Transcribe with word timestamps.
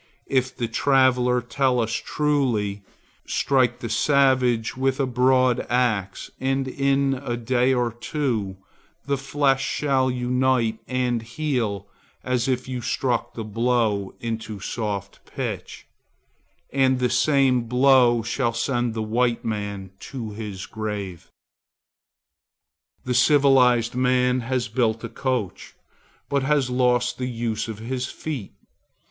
If 0.25 0.57
the 0.57 0.67
traveller 0.67 1.41
tell 1.43 1.79
us 1.79 1.91
truly, 1.93 2.81
strike 3.27 3.81
the 3.81 3.87
savage 3.89 4.75
with 4.75 4.99
a 4.99 5.05
broad 5.05 5.59
axe 5.69 6.31
and 6.39 6.67
in 6.67 7.13
a 7.23 7.37
day 7.37 7.71
or 7.71 7.91
two 7.91 8.57
the 9.05 9.15
flesh 9.15 9.63
shall 9.63 10.09
unite 10.09 10.79
and 10.87 11.21
heal 11.21 11.87
as 12.23 12.47
if 12.47 12.67
you 12.67 12.81
struck 12.81 13.35
the 13.35 13.43
blow 13.43 14.15
into 14.19 14.59
soft 14.59 15.23
pitch, 15.27 15.85
and 16.73 16.97
the 16.97 17.07
same 17.11 17.65
blow 17.67 18.23
shall 18.23 18.53
send 18.53 18.95
the 18.95 19.03
white 19.03 19.43
to 19.99 20.31
his 20.31 20.65
grave. 20.65 21.29
The 23.03 23.13
civilized 23.13 23.93
man 23.93 24.39
has 24.39 24.67
built 24.67 25.03
a 25.03 25.09
coach, 25.09 25.75
but 26.27 26.41
has 26.41 26.71
lost 26.71 27.19
the 27.19 27.27
use 27.29 27.67
of 27.67 27.77
his 27.77 28.07
feet. 28.07 28.53